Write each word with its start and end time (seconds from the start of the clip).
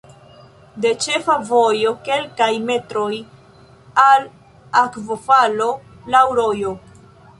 De 0.85 0.91
ĉefa 1.03 1.33
vojo 1.49 1.91
kelkaj 2.07 2.49
metroj 2.69 3.11
al 4.07 4.27
akvofalo 4.83 5.69
laŭ 6.17 6.25
rojo. 6.41 6.75